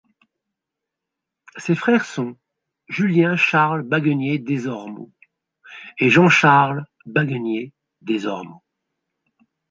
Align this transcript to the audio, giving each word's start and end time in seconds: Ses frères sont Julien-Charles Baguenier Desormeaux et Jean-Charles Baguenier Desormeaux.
Ses 1.57 1.75
frères 1.75 2.05
sont 2.05 2.35
Julien-Charles 2.89 3.83
Baguenier 3.83 4.39
Desormeaux 4.39 5.11
et 5.99 6.09
Jean-Charles 6.09 6.85
Baguenier 7.05 7.71
Desormeaux. 8.01 8.63